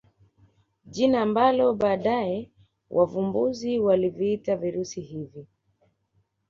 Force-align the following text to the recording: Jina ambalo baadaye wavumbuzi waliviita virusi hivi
Jina 0.85 1.21
ambalo 1.21 1.73
baadaye 1.73 2.51
wavumbuzi 2.89 3.79
waliviita 3.79 4.55
virusi 4.55 5.01
hivi 5.01 5.47